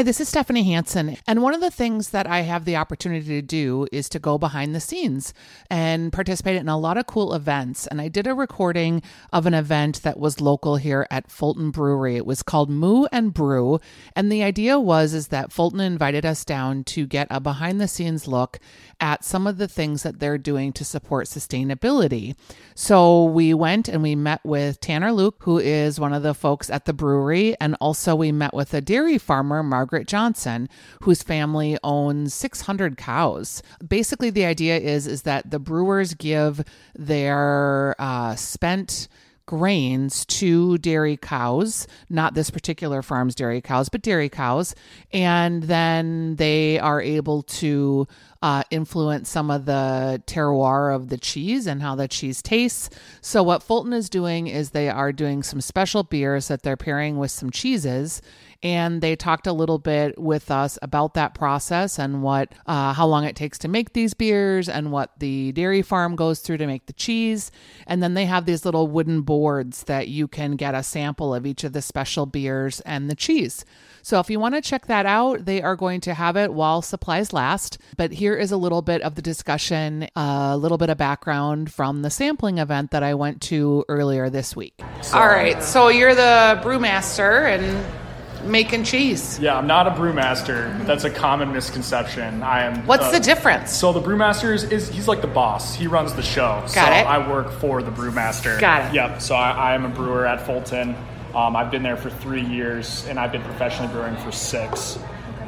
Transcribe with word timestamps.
Hi, 0.00 0.04
this 0.04 0.18
is 0.18 0.30
Stephanie 0.30 0.62
Hansen. 0.62 1.18
And 1.26 1.42
one 1.42 1.52
of 1.52 1.60
the 1.60 1.70
things 1.70 2.08
that 2.08 2.26
I 2.26 2.40
have 2.40 2.64
the 2.64 2.76
opportunity 2.76 3.38
to 3.38 3.42
do 3.42 3.86
is 3.92 4.08
to 4.08 4.18
go 4.18 4.38
behind 4.38 4.74
the 4.74 4.80
scenes 4.80 5.34
and 5.68 6.10
participate 6.10 6.56
in 6.56 6.70
a 6.70 6.78
lot 6.78 6.96
of 6.96 7.06
cool 7.06 7.34
events. 7.34 7.86
And 7.86 8.00
I 8.00 8.08
did 8.08 8.26
a 8.26 8.32
recording 8.32 9.02
of 9.30 9.44
an 9.44 9.52
event 9.52 10.00
that 10.00 10.18
was 10.18 10.40
local 10.40 10.76
here 10.76 11.06
at 11.10 11.30
Fulton 11.30 11.70
Brewery. 11.70 12.16
It 12.16 12.24
was 12.24 12.42
called 12.42 12.70
Moo 12.70 13.08
and 13.12 13.34
Brew. 13.34 13.78
And 14.16 14.32
the 14.32 14.42
idea 14.42 14.80
was 14.80 15.12
is 15.12 15.28
that 15.28 15.52
Fulton 15.52 15.80
invited 15.80 16.24
us 16.24 16.46
down 16.46 16.82
to 16.84 17.06
get 17.06 17.26
a 17.28 17.38
behind 17.38 17.78
the 17.78 17.86
scenes 17.86 18.26
look 18.26 18.58
at 19.00 19.22
some 19.22 19.46
of 19.46 19.58
the 19.58 19.68
things 19.68 20.02
that 20.02 20.18
they're 20.18 20.38
doing 20.38 20.72
to 20.72 20.84
support 20.84 21.26
sustainability. 21.26 22.36
So 22.74 23.24
we 23.24 23.52
went 23.52 23.86
and 23.86 24.02
we 24.02 24.14
met 24.14 24.40
with 24.44 24.80
Tanner 24.80 25.12
Luke, 25.12 25.36
who 25.40 25.58
is 25.58 26.00
one 26.00 26.14
of 26.14 26.22
the 26.22 26.32
folks 26.32 26.70
at 26.70 26.86
the 26.86 26.94
brewery, 26.94 27.54
and 27.60 27.76
also 27.82 28.14
we 28.14 28.32
met 28.32 28.54
with 28.54 28.72
a 28.72 28.80
dairy 28.80 29.18
farmer, 29.18 29.62
Margaret 29.62 29.89
Johnson, 30.06 30.68
whose 31.02 31.22
family 31.22 31.78
owns 31.82 32.34
600 32.34 32.96
cows. 32.96 33.62
Basically, 33.86 34.30
the 34.30 34.44
idea 34.44 34.78
is 34.78 35.06
is 35.06 35.22
that 35.22 35.50
the 35.50 35.58
brewers 35.58 36.14
give 36.14 36.62
their 36.94 37.94
uh, 37.98 38.34
spent 38.36 39.08
grains 39.50 40.24
to 40.26 40.78
dairy 40.78 41.16
cows, 41.16 41.88
not 42.08 42.34
this 42.34 42.50
particular 42.50 43.02
farm's 43.02 43.34
dairy 43.34 43.60
cows, 43.60 43.88
but 43.88 44.00
dairy 44.00 44.28
cows. 44.28 44.76
And 45.12 45.64
then 45.64 46.36
they 46.36 46.78
are 46.78 47.00
able 47.00 47.42
to 47.42 48.06
uh, 48.42 48.62
influence 48.70 49.28
some 49.28 49.50
of 49.50 49.64
the 49.64 50.22
terroir 50.24 50.94
of 50.94 51.08
the 51.08 51.18
cheese 51.18 51.66
and 51.66 51.82
how 51.82 51.96
the 51.96 52.06
cheese 52.06 52.42
tastes. 52.42 52.90
So, 53.22 53.42
what 53.42 53.64
Fulton 53.64 53.92
is 53.92 54.08
doing 54.08 54.46
is 54.46 54.70
they 54.70 54.88
are 54.88 55.10
doing 55.12 55.42
some 55.42 55.60
special 55.60 56.04
beers 56.04 56.46
that 56.46 56.62
they're 56.62 56.76
pairing 56.76 57.18
with 57.18 57.32
some 57.32 57.50
cheeses 57.50 58.22
and 58.62 59.00
they 59.00 59.16
talked 59.16 59.46
a 59.46 59.52
little 59.52 59.78
bit 59.78 60.18
with 60.18 60.50
us 60.50 60.78
about 60.82 61.14
that 61.14 61.34
process 61.34 61.98
and 61.98 62.22
what 62.22 62.52
uh, 62.66 62.92
how 62.92 63.06
long 63.06 63.24
it 63.24 63.36
takes 63.36 63.58
to 63.58 63.68
make 63.68 63.92
these 63.92 64.14
beers 64.14 64.68
and 64.68 64.92
what 64.92 65.10
the 65.18 65.52
dairy 65.52 65.82
farm 65.82 66.16
goes 66.16 66.40
through 66.40 66.58
to 66.58 66.66
make 66.66 66.86
the 66.86 66.92
cheese 66.92 67.50
and 67.86 68.02
then 68.02 68.14
they 68.14 68.26
have 68.26 68.46
these 68.46 68.64
little 68.64 68.86
wooden 68.86 69.22
boards 69.22 69.84
that 69.84 70.08
you 70.08 70.28
can 70.28 70.56
get 70.56 70.74
a 70.74 70.82
sample 70.82 71.34
of 71.34 71.46
each 71.46 71.64
of 71.64 71.72
the 71.72 71.82
special 71.82 72.26
beers 72.26 72.80
and 72.80 73.10
the 73.10 73.14
cheese 73.14 73.64
so 74.02 74.18
if 74.18 74.30
you 74.30 74.40
want 74.40 74.54
to 74.54 74.60
check 74.60 74.86
that 74.86 75.06
out, 75.06 75.44
they 75.44 75.62
are 75.62 75.76
going 75.76 76.00
to 76.02 76.14
have 76.14 76.36
it 76.36 76.52
while 76.52 76.82
supplies 76.82 77.32
last. 77.32 77.78
But 77.96 78.12
here 78.12 78.34
is 78.34 78.52
a 78.52 78.56
little 78.56 78.82
bit 78.82 79.02
of 79.02 79.14
the 79.14 79.22
discussion, 79.22 80.08
a 80.16 80.56
little 80.56 80.78
bit 80.78 80.90
of 80.90 80.98
background 80.98 81.72
from 81.72 82.02
the 82.02 82.10
sampling 82.10 82.58
event 82.58 82.92
that 82.92 83.02
I 83.02 83.14
went 83.14 83.42
to 83.42 83.84
earlier 83.88 84.30
this 84.30 84.56
week. 84.56 84.80
So, 85.02 85.18
All 85.18 85.26
right, 85.26 85.62
so 85.62 85.88
you're 85.88 86.14
the 86.14 86.60
brewmaster 86.62 87.46
and 87.46 87.99
making 88.44 88.84
cheese. 88.84 89.38
Yeah, 89.38 89.56
I'm 89.56 89.66
not 89.66 89.86
a 89.86 89.90
brewmaster. 89.90 90.84
That's 90.86 91.04
a 91.04 91.10
common 91.10 91.52
misconception. 91.52 92.42
I 92.42 92.64
am. 92.64 92.86
What's 92.86 93.04
uh, 93.04 93.12
the 93.12 93.20
difference? 93.20 93.72
So 93.72 93.92
the 93.92 94.00
brewmaster 94.00 94.54
is, 94.54 94.64
is, 94.64 94.88
he's 94.88 95.08
like 95.08 95.20
the 95.20 95.26
boss. 95.26 95.74
He 95.74 95.86
runs 95.86 96.14
the 96.14 96.22
show. 96.22 96.60
Got 96.60 96.74
so 96.74 96.80
it. 96.82 97.06
I 97.06 97.28
work 97.30 97.50
for 97.52 97.82
the 97.82 97.90
brewmaster. 97.90 98.58
Got 98.60 98.90
it. 98.90 98.94
Yep. 98.94 99.20
So 99.20 99.34
I, 99.34 99.50
I 99.50 99.74
am 99.74 99.84
a 99.84 99.88
brewer 99.88 100.26
at 100.26 100.44
Fulton. 100.44 100.94
Um, 101.34 101.54
I've 101.54 101.70
been 101.70 101.82
there 101.82 101.96
for 101.96 102.10
three 102.10 102.44
years, 102.44 103.06
and 103.06 103.18
I've 103.18 103.32
been 103.32 103.42
professionally 103.42 103.92
brewing 103.92 104.16
for 104.16 104.32
six. 104.32 104.98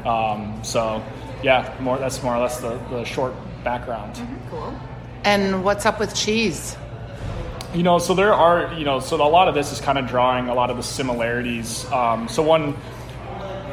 Um, 0.05 0.63
so 0.63 1.03
yeah, 1.43 1.75
more 1.79 1.97
that's 1.97 2.23
more 2.23 2.35
or 2.35 2.39
less 2.39 2.59
the, 2.59 2.77
the 2.89 3.03
short 3.03 3.33
background. 3.63 4.15
Mm-hmm. 4.15 4.49
Cool. 4.49 4.79
And 5.25 5.63
what's 5.63 5.85
up 5.85 5.99
with 5.99 6.15
cheese? 6.15 6.75
You 7.73 7.83
know, 7.83 7.97
so 7.97 8.13
there 8.13 8.33
are, 8.33 8.73
you 8.77 8.85
know, 8.85 8.99
so 8.99 9.15
a 9.15 9.27
lot 9.27 9.47
of 9.47 9.55
this 9.55 9.71
is 9.71 9.81
kind 9.81 9.97
of 9.97 10.07
drawing 10.07 10.47
a 10.47 10.53
lot 10.53 10.69
of 10.69 10.77
the 10.77 10.83
similarities. 10.83 11.85
Um, 11.91 12.27
so 12.27 12.43
one, 12.43 12.75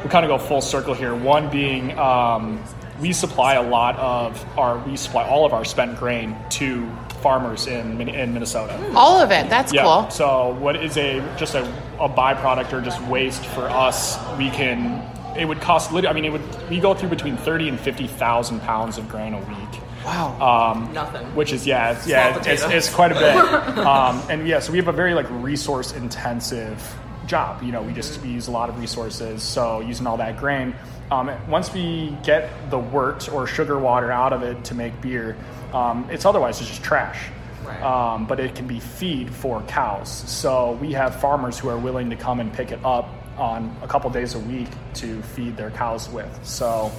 we 0.03 0.09
kind 0.09 0.25
of 0.25 0.29
go 0.29 0.37
full 0.37 0.61
circle 0.61 0.93
here. 0.93 1.13
One 1.13 1.49
being, 1.49 1.97
um, 1.99 2.63
we 2.99 3.13
supply 3.13 3.53
a 3.55 3.61
lot 3.61 3.95
of 3.97 4.43
our, 4.57 4.79
we 4.79 4.97
supply 4.97 5.23
all 5.27 5.45
of 5.45 5.53
our 5.53 5.65
spent 5.65 5.99
grain 5.99 6.35
to 6.51 6.89
farmers 7.21 7.67
in 7.67 8.09
in 8.09 8.33
Minnesota. 8.33 8.79
All 8.95 9.19
of 9.19 9.31
it. 9.31 9.49
That's 9.49 9.71
yeah. 9.73 9.83
cool. 9.83 10.09
So 10.09 10.55
what 10.59 10.75
is 10.75 10.97
a 10.97 11.19
just 11.37 11.55
a, 11.55 11.63
a 11.99 12.09
byproduct 12.09 12.73
or 12.73 12.81
just 12.81 13.01
waste 13.03 13.45
for 13.45 13.69
us? 13.69 14.17
We 14.37 14.49
can. 14.49 15.07
It 15.37 15.45
would 15.45 15.61
cost. 15.61 15.91
I 15.93 16.13
mean, 16.13 16.25
it 16.25 16.31
would. 16.31 16.69
We 16.69 16.79
go 16.79 16.93
through 16.93 17.09
between 17.09 17.37
thirty 17.37 17.69
and 17.69 17.79
fifty 17.79 18.07
thousand 18.07 18.61
pounds 18.61 18.97
of 18.97 19.09
grain 19.09 19.33
a 19.33 19.39
week. 19.39 19.81
Wow. 20.05 20.73
Um, 20.73 20.93
Nothing. 20.93 21.25
Which 21.35 21.51
is 21.51 21.65
yeah, 21.65 21.91
it's, 21.91 22.07
yeah, 22.07 22.41
it's, 22.43 22.63
it's, 22.63 22.93
quite 22.93 23.11
a 23.11 23.15
bit. 23.15 23.77
um, 23.85 24.21
and 24.29 24.47
yeah, 24.47 24.59
so 24.59 24.71
we 24.71 24.77
have 24.79 24.87
a 24.87 24.93
very 24.93 25.13
like 25.13 25.27
resource 25.29 25.93
intensive 25.93 26.97
job. 27.27 27.61
You 27.63 27.71
know, 27.71 27.81
we 27.81 27.93
just 27.93 28.21
we 28.21 28.29
use 28.29 28.47
a 28.47 28.51
lot 28.51 28.69
of 28.69 28.79
resources. 28.79 29.43
So 29.43 29.79
using 29.79 30.07
all 30.07 30.17
that 30.17 30.37
grain, 30.37 30.75
um, 31.11 31.31
once 31.49 31.71
we 31.73 32.17
get 32.23 32.49
the 32.69 32.79
wort 32.79 33.31
or 33.31 33.45
sugar 33.45 33.77
water 33.77 34.11
out 34.11 34.33
of 34.33 34.43
it 34.43 34.63
to 34.65 34.75
make 34.75 34.99
beer, 35.01 35.37
um, 35.73 36.07
it's 36.09 36.25
otherwise 36.25 36.59
it's 36.59 36.69
just 36.69 36.83
trash. 36.83 37.29
Right. 37.65 37.81
Um, 37.83 38.25
but 38.25 38.39
it 38.39 38.55
can 38.55 38.65
be 38.65 38.79
feed 38.79 39.31
for 39.31 39.61
cows. 39.63 40.09
So 40.09 40.73
we 40.81 40.93
have 40.93 41.21
farmers 41.21 41.59
who 41.59 41.69
are 41.69 41.77
willing 41.77 42.09
to 42.09 42.15
come 42.15 42.39
and 42.39 42.51
pick 42.51 42.71
it 42.71 42.83
up 42.83 43.07
on 43.37 43.75
a 43.81 43.87
couple 43.87 44.09
days 44.09 44.35
a 44.35 44.39
week 44.39 44.69
to 44.95 45.21
feed 45.21 45.57
their 45.57 45.71
cows 45.71 46.09
with. 46.09 46.29
So 46.43 46.91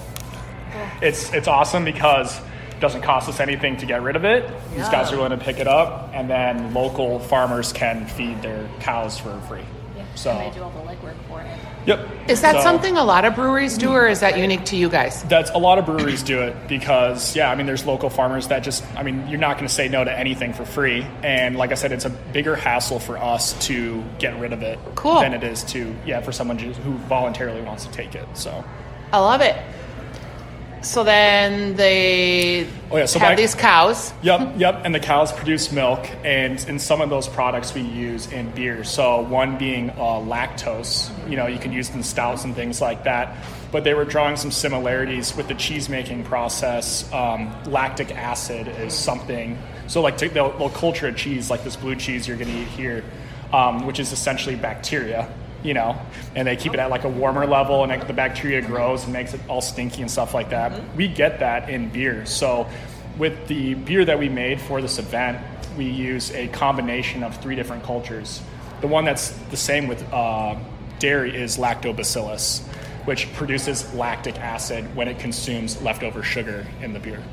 it's 1.01 1.33
it's 1.33 1.47
awesome 1.47 1.85
because 1.85 2.39
it 2.71 2.79
doesn't 2.79 3.01
cost 3.01 3.29
us 3.29 3.39
anything 3.39 3.77
to 3.77 3.85
get 3.85 4.01
rid 4.01 4.15
of 4.15 4.25
it. 4.25 4.47
These 4.75 4.89
guys 4.89 5.11
are 5.11 5.17
willing 5.17 5.37
to 5.37 5.43
pick 5.43 5.59
it 5.59 5.67
up, 5.67 6.09
and 6.13 6.29
then 6.29 6.73
local 6.73 7.19
farmers 7.19 7.71
can 7.71 8.07
feed 8.07 8.41
their 8.41 8.67
cows 8.79 9.17
for 9.17 9.39
free. 9.41 9.61
Yeah. 9.95 10.03
So- 10.15 10.31
and 10.31 10.51
they 10.51 10.57
do 10.57 10.63
all 10.63 10.71
the 10.71 10.79
legwork 10.81 11.15
for 11.29 11.41
it. 11.41 11.59
Yep. 11.85 12.07
Is 12.29 12.41
that 12.41 12.55
So- 12.55 12.61
something 12.61 12.95
a 12.97 13.03
lot 13.03 13.25
of 13.25 13.35
breweries 13.35 13.77
do, 13.77 13.91
or 13.91 14.07
is 14.07 14.21
that 14.21 14.37
unique 14.37 14.63
to 14.65 14.77
you 14.77 14.87
guys? 14.89 15.23
That's 15.23 15.51
a 15.51 15.57
lot 15.57 15.77
of 15.77 15.85
breweries 15.85 16.23
do 16.23 16.41
it 16.41 16.55
because 16.67 17.35
yeah, 17.35 17.51
I 17.51 17.55
mean 17.55 17.65
there's 17.65 17.85
local 17.85 18.09
farmers 18.09 18.47
that 18.47 18.63
just 18.63 18.83
I 18.95 19.03
mean 19.03 19.27
you're 19.27 19.39
not 19.39 19.57
going 19.57 19.67
to 19.67 19.73
say 19.73 19.89
no 19.89 20.03
to 20.03 20.17
anything 20.17 20.53
for 20.53 20.63
free, 20.65 21.05
and 21.23 21.57
like 21.57 21.71
I 21.71 21.75
said, 21.75 21.91
it's 21.91 22.05
a 22.05 22.09
bigger 22.09 22.55
hassle 22.55 22.99
for 22.99 23.17
us 23.17 23.53
to 23.67 24.01
get 24.19 24.39
rid 24.39 24.53
of 24.53 24.61
it 24.63 24.79
Cool. 24.95 25.19
than 25.19 25.33
it 25.33 25.43
is 25.43 25.63
to 25.65 25.93
yeah 26.05 26.21
for 26.21 26.31
someone 26.31 26.57
who 26.57 26.93
voluntarily 27.09 27.61
wants 27.61 27.85
to 27.85 27.91
take 27.91 28.15
it. 28.15 28.25
So 28.33 28.63
I 29.11 29.19
love 29.19 29.41
it. 29.41 29.55
So 30.83 31.03
then 31.03 31.75
they 31.75 32.67
Oh, 32.91 32.97
yeah, 32.97 33.05
so 33.05 33.17
have 33.19 33.29
back- 33.29 33.37
these 33.37 33.55
cows. 33.55 34.13
Yep, 34.21 34.55
yep. 34.57 34.81
And 34.83 34.93
the 34.93 34.99
cows 34.99 35.31
produce 35.31 35.71
milk, 35.71 36.07
and 36.23 36.63
in 36.67 36.77
some 36.77 37.01
of 37.01 37.09
those 37.09 37.27
products 37.27 37.73
we 37.73 37.81
use 37.81 38.31
in 38.31 38.51
beer. 38.51 38.83
So 38.83 39.21
one 39.21 39.57
being 39.57 39.89
uh, 39.91 40.19
lactose. 40.19 41.09
You 41.29 41.37
know, 41.37 41.47
you 41.47 41.57
can 41.57 41.71
use 41.71 41.89
it 41.89 41.95
in 41.95 42.03
stouts 42.03 42.43
and 42.43 42.53
things 42.53 42.81
like 42.81 43.05
that. 43.05 43.35
But 43.71 43.83
they 43.83 43.93
were 43.95 44.05
drawing 44.05 44.35
some 44.35 44.51
similarities 44.51 45.35
with 45.35 45.47
the 45.47 45.55
cheese 45.55 45.89
making 45.89 46.25
process. 46.25 47.11
Um, 47.11 47.51
lactic 47.65 48.15
acid 48.15 48.67
is 48.67 48.93
something. 48.93 49.57
So 49.87 50.01
like 50.01 50.17
to, 50.17 50.29
they'll, 50.29 50.55
they'll 50.57 50.69
culture 50.69 51.07
a 51.07 51.13
cheese 51.13 51.49
like 51.49 51.63
this 51.63 51.75
blue 51.75 51.95
cheese 51.95 52.27
you're 52.27 52.37
going 52.37 52.51
to 52.51 52.57
eat 52.57 52.67
here, 52.67 53.03
um, 53.51 53.87
which 53.87 53.99
is 53.99 54.11
essentially 54.11 54.55
bacteria. 54.55 55.27
You 55.63 55.73
know, 55.73 55.97
and 56.35 56.47
they 56.47 56.55
keep 56.57 56.73
it 56.73 56.79
at 56.79 56.89
like 56.89 57.05
a 57.05 57.09
warmer 57.09 57.47
level, 57.47 57.83
and 57.83 57.91
it, 57.91 58.05
the 58.07 58.13
bacteria 58.13 58.61
grows 58.61 59.05
and 59.05 59.13
makes 59.13 59.33
it 59.33 59.41
all 59.47 59.61
stinky 59.61 60.01
and 60.01 60.11
stuff 60.11 60.33
like 60.33 60.49
that. 60.49 60.95
We 60.95 61.07
get 61.07 61.39
that 61.39 61.69
in 61.69 61.89
beer. 61.89 62.25
So 62.25 62.67
with 63.17 63.47
the 63.47 63.75
beer 63.75 64.03
that 64.05 64.19
we 64.19 64.29
made 64.29 64.59
for 64.59 64.81
this 64.81 64.99
event, 64.99 65.39
we 65.77 65.85
use 65.85 66.31
a 66.31 66.47
combination 66.49 67.23
of 67.23 67.37
three 67.37 67.55
different 67.55 67.83
cultures. 67.83 68.41
The 68.81 68.87
one 68.87 69.05
that's 69.05 69.29
the 69.49 69.57
same 69.57 69.87
with 69.87 70.03
uh, 70.11 70.55
dairy 70.99 71.35
is 71.35 71.57
lactobacillus, 71.57 72.61
which 73.05 73.31
produces 73.33 73.93
lactic 73.93 74.39
acid 74.39 74.95
when 74.95 75.07
it 75.07 75.19
consumes 75.19 75.81
leftover 75.81 76.23
sugar 76.23 76.65
in 76.81 76.93
the 76.93 76.99
beer. 76.99 77.23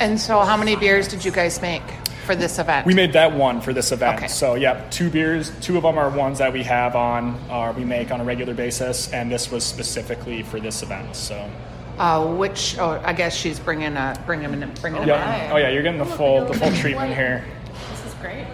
And 0.00 0.20
so, 0.20 0.40
how 0.40 0.56
many 0.56 0.76
beers 0.76 1.08
did 1.08 1.24
you 1.24 1.32
guys 1.32 1.60
make 1.60 1.82
for 2.28 2.36
this 2.36 2.58
event? 2.58 2.84
We 2.84 2.92
made 2.92 3.14
that 3.14 3.32
one 3.32 3.62
for 3.62 3.72
this 3.72 3.90
event. 3.90 4.18
Okay. 4.18 4.28
So, 4.28 4.54
yeah, 4.54 4.86
two 4.90 5.08
beers. 5.08 5.50
Two 5.60 5.78
of 5.78 5.82
them 5.82 5.96
are 5.96 6.10
ones 6.10 6.36
that 6.38 6.52
we 6.52 6.62
have 6.62 6.94
on, 6.94 7.40
or 7.50 7.72
we 7.72 7.86
make 7.86 8.10
on 8.10 8.20
a 8.20 8.24
regular 8.24 8.52
basis, 8.52 9.10
and 9.14 9.32
this 9.32 9.50
was 9.50 9.64
specifically 9.64 10.42
for 10.42 10.60
this 10.60 10.82
event. 10.82 11.16
So, 11.16 11.50
uh, 11.98 12.34
which? 12.34 12.78
Oh, 12.78 13.00
I 13.02 13.14
guess 13.14 13.34
she's 13.34 13.58
bringing 13.58 13.96
a 13.96 14.22
bringing 14.26 14.50
them 14.50 14.62
in, 14.62 14.74
bringing 14.74 15.00
them. 15.00 15.08
yeah. 15.08 15.50
Oh 15.50 15.56
yeah, 15.56 15.70
you're 15.70 15.82
getting 15.82 15.98
the 15.98 16.04
full 16.04 16.44
the 16.44 16.52
full 16.52 16.70
treatment 16.72 17.14
here. 17.14 17.46
This 17.90 18.04
is 18.04 18.14
great. 18.20 18.46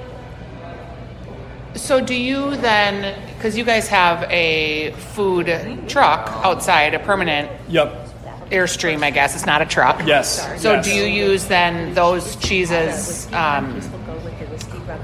So, 1.74 2.00
do 2.00 2.14
you 2.14 2.56
then? 2.58 3.20
Because 3.34 3.58
you 3.58 3.64
guys 3.64 3.88
have 3.88 4.22
a 4.30 4.92
food 5.14 5.46
truck 5.88 6.28
outside, 6.44 6.94
a 6.94 7.00
permanent 7.00 7.50
Yep. 7.68 8.03
Airstream. 8.50 9.02
I 9.02 9.10
guess 9.10 9.34
it's 9.34 9.46
not 9.46 9.62
a 9.62 9.66
truck. 9.66 10.02
Yes. 10.06 10.60
So, 10.62 10.74
yes. 10.74 10.84
do 10.84 10.94
you 10.94 11.04
use 11.04 11.46
then 11.46 11.94
those 11.94 12.36
cheeses 12.36 13.32
um, 13.32 13.80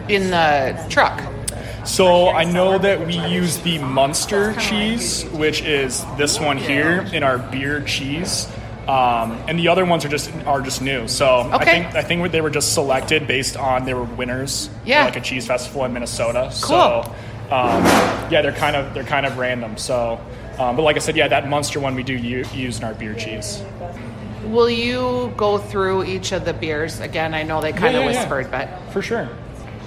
in 0.08 0.31
the 0.31 0.87
truck? 0.88 1.20
So 1.84 2.28
I 2.28 2.44
know 2.44 2.78
that 2.78 3.06
we 3.06 3.19
use 3.28 3.58
the 3.58 3.78
Munster 3.78 4.54
cheese, 4.54 5.25
which 5.31 5.62
is 5.62 6.04
this 6.16 6.38
one 6.38 6.58
here 6.58 7.08
in 7.12 7.22
our 7.22 7.38
beer 7.38 7.81
cheese. 7.82 8.46
Um, 8.87 9.32
and 9.46 9.58
the 9.58 9.69
other 9.69 9.84
ones 9.84 10.04
are 10.04 10.08
just 10.08 10.31
are 10.46 10.60
just 10.60 10.82
new. 10.82 11.06
So 11.08 11.48
I 11.52 11.64
think 11.64 11.94
I 11.94 12.02
think 12.02 12.32
they 12.32 12.40
were 12.40 12.50
just 12.50 12.75
selected 12.75 13.26
based 13.26 13.56
on 13.56 13.84
they 13.84 13.94
were 13.94 14.04
winners, 14.04 14.69
Yeah. 14.84 15.04
like 15.04 15.16
a 15.16 15.20
cheese 15.20 15.46
festival 15.46 15.84
in 15.84 15.92
Minnesota. 15.92 16.48
Cool. 16.60 17.04
So 17.04 17.14
um, 17.50 17.84
yeah, 18.31 18.42
they're 18.42 18.52
kind 18.52 18.76
of 18.76 18.92
they're 18.94 19.04
kind 19.04 19.26
of 19.26 19.38
random. 19.38 19.76
So 19.76 20.20
Um, 20.61 20.77
but 20.77 20.83
like 20.83 20.97
I 20.97 20.99
said, 20.99 21.17
yeah, 21.17 21.27
that 21.29 21.49
Munster 21.49 21.81
one 21.81 21.95
we 21.95 22.03
do 22.03 22.12
u- 22.15 22.45
use 22.55 22.77
in 22.79 22.85
our 22.85 22.93
beer 22.93 23.15
cheese. 23.15 23.62
Will 24.45 24.69
you 24.69 25.33
go 25.35 25.57
through 25.57 26.05
each 26.05 26.33
of 26.33 26.45
the 26.45 26.53
beers 26.53 27.01
again? 27.01 27.33
I 27.33 27.43
know 27.45 27.62
they 27.62 27.73
kind 27.73 27.97
of 27.97 28.03
yeah, 28.05 28.11
yeah. 28.11 28.19
whispered, 28.21 28.51
but 28.51 28.69
For 28.93 29.01
sure. 29.01 29.27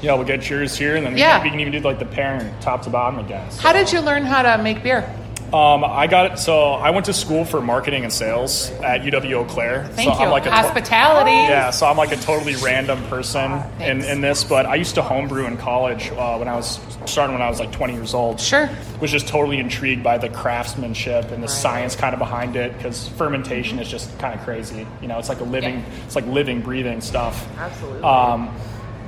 Yeah, 0.02 0.16
we'll 0.16 0.26
get 0.26 0.50
yours 0.50 0.76
here, 0.76 0.96
and 0.96 1.06
then 1.06 1.14
we 1.14 1.20
Yeah. 1.20 1.36
can- 1.38 1.44
we 1.44 1.50
can 1.52 1.60
even 1.60 1.74
do 1.74 1.80
like 1.80 2.00
the 2.00 2.06
pairing 2.06 2.52
top 2.60 2.82
to 2.84 2.90
bottom 2.90 3.20
again. 3.20 3.50
So, 3.52 3.62
how 3.62 3.72
did 3.72 3.92
you 3.94 4.00
learn 4.02 4.26
how 4.26 4.42
to 4.42 4.62
make 4.64 4.82
beer? 4.82 5.06
Um, 5.54 5.84
I 5.84 6.08
got 6.08 6.32
it. 6.32 6.40
So 6.40 6.72
I 6.74 6.90
went 6.90 7.06
to 7.06 7.14
school 7.14 7.46
for 7.46 7.62
marketing 7.62 8.04
and 8.04 8.12
sales 8.12 8.72
at 8.82 9.02
UW 9.02 9.32
Eau 9.34 9.46
Claire. 9.46 9.86
Thank 9.90 10.12
so 10.12 10.18
you. 10.20 10.26
I'm 10.26 10.32
like 10.32 10.44
a 10.44 10.50
to- 10.50 10.56
Hospitality. 10.56 11.32
yeah, 11.32 11.70
so 11.70 11.86
I'm 11.86 11.96
like 11.98 12.12
a 12.12 12.18
totally 12.18 12.56
random 12.56 13.02
person 13.04 13.62
in, 13.80 14.02
in 14.04 14.22
this, 14.22 14.44
but 14.44 14.66
I 14.66 14.76
used 14.76 14.96
to 14.96 15.02
homebrew 15.04 15.46
in 15.46 15.58
college 15.58 16.10
uh, 16.12 16.38
when 16.38 16.48
I 16.48 16.56
was 16.56 16.80
starting 17.06 17.34
when 17.36 17.42
I 17.44 17.50
was 17.50 17.60
like 17.60 17.72
20 17.72 17.94
years 17.94 18.14
old. 18.14 18.40
Sure. 18.40 18.70
Was 19.00 19.12
just 19.12 19.28
totally 19.28 19.60
intrigued 19.60 20.02
by 20.04 20.18
the 20.18 20.30
craftsmanship 20.30 21.32
and 21.32 21.44
the 21.44 21.48
science 21.48 21.96
kind 21.96 22.14
of 22.14 22.20
behind 22.20 22.56
it 22.56 22.76
because 22.78 23.08
fermentation 23.10 23.78
is 23.80 23.88
just 23.90 24.18
kind 24.20 24.34
of 24.38 24.44
crazy. 24.46 24.88
You 25.02 25.08
know, 25.08 25.20
it's 25.20 25.30
like 25.30 25.40
a 25.42 25.44
living, 25.44 25.76
Yeah. 25.80 26.04
it's 26.06 26.16
like 26.16 26.26
living, 26.26 26.62
breathing 26.62 27.00
stuff. 27.02 27.48
Absolutely. 27.60 28.02
Um, 28.02 28.56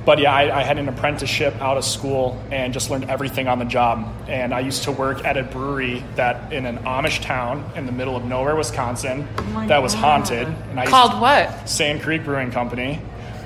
but 0.06 0.18
yeah, 0.20 0.32
I, 0.32 0.60
I 0.60 0.62
had 0.62 0.78
an 0.78 0.88
apprenticeship 0.88 1.60
out 1.60 1.76
of 1.76 1.84
school 1.84 2.40
and 2.50 2.72
just 2.72 2.88
learned 2.90 3.10
everything 3.10 3.48
on 3.48 3.58
the 3.58 3.64
job. 3.64 4.08
And 4.28 4.54
I 4.54 4.60
used 4.60 4.84
to 4.84 4.92
work 4.92 5.24
at 5.24 5.36
a 5.36 5.42
brewery 5.42 6.02
that 6.14 6.52
in 6.52 6.64
an 6.64 6.78
Amish 6.84 7.20
town 7.20 7.68
in 7.74 7.84
the 7.86 7.92
middle 7.92 8.16
of 8.16 8.24
nowhere, 8.24 8.54
Wisconsin, 8.56 9.26
that 9.66 9.82
was 9.82 9.92
haunted. 9.92 10.46
And 10.70 10.78
I 10.80 10.86
Called 10.86 11.20
what? 11.20 11.68
Sand 11.68 12.02
Creek 12.02 12.24
Brewing 12.24 12.52
Company. 12.52 13.02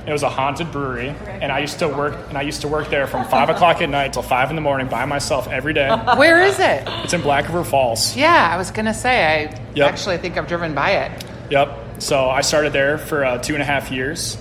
It 0.07 0.13
was 0.13 0.23
a 0.23 0.29
haunted 0.31 0.73
brewery, 0.73 1.09
and 1.29 1.53
I 1.53 1.59
used 1.61 1.79
to 1.81 1.89
work. 1.89 2.15
And 2.31 2.37
I 2.39 2.43
used 2.43 2.63
to 2.63 2.69
work 2.69 2.89
there 2.89 3.07
from 3.07 3.27
five 3.29 3.49
o'clock 3.51 3.83
at 3.83 3.89
night 3.91 4.15
till 4.15 4.23
five 4.23 4.49
in 4.51 4.57
the 4.57 4.63
morning 4.63 4.89
by 4.89 5.05
myself 5.05 5.47
every 5.49 5.75
day. 5.75 5.89
Where 6.17 6.43
is 6.43 6.59
it? 6.59 6.85
It's 7.05 7.13
in 7.13 7.21
Black 7.21 7.45
River 7.47 7.65
Falls. 7.65 8.17
Yeah, 8.17 8.49
I 8.51 8.57
was 8.57 8.71
gonna 8.71 8.95
say 8.95 9.25
I 9.51 9.61
Yep. 9.75 9.89
actually 9.93 10.17
think 10.19 10.37
I've 10.39 10.49
driven 10.49 10.75
by 10.75 10.91
it. 10.93 11.25
Yep. 11.51 11.79
So 12.03 12.29
I 12.31 12.41
started 12.41 12.73
there 12.73 12.97
for 12.97 13.25
uh, 13.25 13.39
two 13.39 13.53
and 13.55 13.63
a 13.63 13.67
half 13.67 13.91
years. 13.91 14.39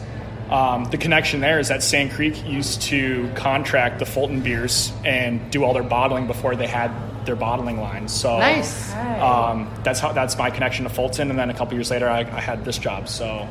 Um, 0.50 0.86
the 0.86 0.98
connection 0.98 1.42
there 1.42 1.60
is 1.60 1.68
that 1.68 1.84
Sand 1.84 2.12
Creek 2.12 2.44
used 2.46 2.82
to 2.84 3.30
contract 3.36 4.00
the 4.00 4.06
Fulton 4.06 4.42
beers 4.42 4.92
and 5.06 5.52
do 5.52 5.64
all 5.64 5.74
their 5.74 5.84
bottling 5.84 6.26
before 6.28 6.56
they 6.56 6.66
had 6.68 6.92
their 7.26 7.36
bottling 7.36 7.80
lines. 7.80 8.12
So 8.14 8.40
Nice. 8.40 8.92
Um, 8.94 9.72
that's 9.84 10.00
how 10.00 10.12
that's 10.12 10.38
my 10.38 10.50
connection 10.50 10.86
to 10.86 10.90
Fulton. 10.90 11.30
And 11.30 11.38
then 11.38 11.50
a 11.50 11.54
couple 11.54 11.76
years 11.76 11.92
later, 11.92 12.10
I, 12.10 12.22
I 12.22 12.40
had 12.40 12.66
this 12.66 12.78
job. 12.80 13.08
So. 13.08 13.48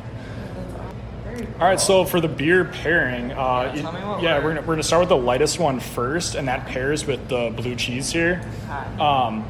All 1.59 1.65
right, 1.67 1.79
so 1.79 2.03
for 2.05 2.19
the 2.21 2.27
beer 2.27 2.65
pairing, 2.65 3.31
uh, 3.31 3.73
tell 3.75 3.93
me 3.93 3.99
what 3.99 4.21
yeah, 4.21 4.35
we're- 4.35 4.43
we're 4.43 4.49
gonna, 4.55 4.61
we're 4.67 4.73
gonna 4.75 4.83
start 4.83 5.01
with 5.01 5.09
the 5.09 5.17
lightest 5.17 5.57
one 5.59 5.79
first, 5.79 6.35
and 6.35 6.47
that 6.49 6.65
pairs 6.67 7.05
with 7.05 7.27
the 7.29 7.53
blue 7.55 7.75
cheese 7.75 8.11
here. 8.11 8.41
Um, 8.99 9.45